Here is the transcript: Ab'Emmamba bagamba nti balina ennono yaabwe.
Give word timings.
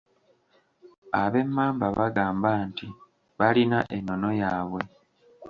Ab'Emmamba 1.21 1.87
bagamba 1.97 2.49
nti 2.67 2.87
balina 3.39 3.79
ennono 3.97 4.29
yaabwe. 4.41 4.81